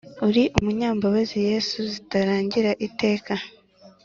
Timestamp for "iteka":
2.87-3.33